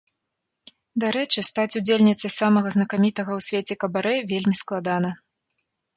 Дарэчы, 1.01 1.39
стаць 1.49 1.75
удзельніцай 1.79 2.31
самага 2.39 2.71
знакамітага 2.77 3.31
ў 3.35 3.39
свеце 3.49 3.73
кабарэ 3.85 4.15
вельмі 4.33 4.55
складана. 4.63 5.09